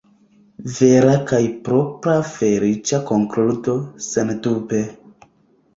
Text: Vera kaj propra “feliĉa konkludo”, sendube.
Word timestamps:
Vera 0.77 1.17
kaj 1.31 1.41
propra 1.67 2.15
“feliĉa 2.31 3.01
konkludo”, 3.13 3.79
sendube. 4.09 4.83